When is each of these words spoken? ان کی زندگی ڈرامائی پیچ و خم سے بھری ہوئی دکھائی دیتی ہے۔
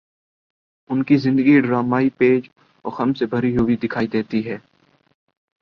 ان 0.89 1.03
کی 1.03 1.17
زندگی 1.17 1.59
ڈرامائی 1.61 2.09
پیچ 2.09 2.49
و 2.85 2.89
خم 2.89 3.13
سے 3.13 3.25
بھری 3.25 3.57
ہوئی 3.57 3.75
دکھائی 3.75 4.07
دیتی 4.07 4.49
ہے۔ 4.49 4.57